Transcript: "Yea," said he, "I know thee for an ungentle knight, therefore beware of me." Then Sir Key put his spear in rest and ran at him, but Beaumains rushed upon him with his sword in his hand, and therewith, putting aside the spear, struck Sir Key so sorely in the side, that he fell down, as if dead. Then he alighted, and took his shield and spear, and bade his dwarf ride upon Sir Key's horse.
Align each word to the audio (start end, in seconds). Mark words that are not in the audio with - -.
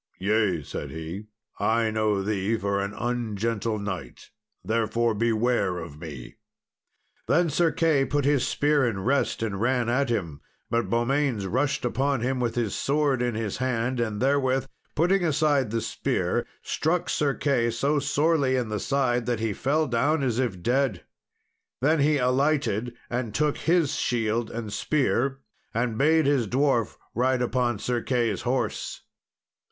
"Yea," 0.17 0.63
said 0.63 0.89
he, 0.89 1.27
"I 1.59 1.91
know 1.91 2.23
thee 2.23 2.57
for 2.57 2.79
an 2.79 2.91
ungentle 2.95 3.77
knight, 3.77 4.31
therefore 4.65 5.13
beware 5.13 5.77
of 5.77 5.99
me." 6.01 6.37
Then 7.27 7.51
Sir 7.51 7.71
Key 7.71 8.03
put 8.05 8.25
his 8.25 8.47
spear 8.47 8.83
in 8.83 9.03
rest 9.03 9.43
and 9.43 9.61
ran 9.61 9.89
at 9.89 10.09
him, 10.09 10.41
but 10.71 10.89
Beaumains 10.89 11.45
rushed 11.45 11.85
upon 11.85 12.21
him 12.21 12.39
with 12.39 12.55
his 12.55 12.73
sword 12.73 13.21
in 13.21 13.35
his 13.35 13.57
hand, 13.57 13.99
and 13.99 14.19
therewith, 14.19 14.65
putting 14.95 15.23
aside 15.23 15.69
the 15.69 15.81
spear, 15.81 16.47
struck 16.63 17.07
Sir 17.07 17.35
Key 17.35 17.69
so 17.69 17.99
sorely 17.99 18.55
in 18.55 18.69
the 18.69 18.79
side, 18.79 19.27
that 19.27 19.39
he 19.39 19.53
fell 19.53 19.85
down, 19.85 20.23
as 20.23 20.39
if 20.39 20.63
dead. 20.63 21.03
Then 21.79 21.99
he 21.99 22.17
alighted, 22.17 22.95
and 23.11 23.35
took 23.35 23.55
his 23.55 23.93
shield 23.97 24.49
and 24.49 24.73
spear, 24.73 25.41
and 25.75 25.95
bade 25.95 26.25
his 26.25 26.47
dwarf 26.47 26.95
ride 27.13 27.43
upon 27.43 27.77
Sir 27.77 28.01
Key's 28.01 28.41
horse. 28.41 29.03